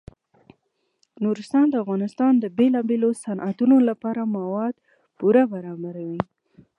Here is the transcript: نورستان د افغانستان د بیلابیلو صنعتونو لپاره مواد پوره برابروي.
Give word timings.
نورستان 1.23 1.65
د 1.69 1.75
افغانستان 1.83 2.33
د 2.39 2.45
بیلابیلو 2.57 3.09
صنعتونو 3.23 3.75
لپاره 3.89 4.21
مواد 4.35 4.73
پوره 5.19 5.43
برابروي. 5.53 6.21